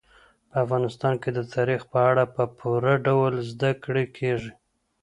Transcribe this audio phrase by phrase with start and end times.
[0.49, 4.51] په افغانستان کې د تاریخ په اړه په پوره ډول زده کړه کېږي.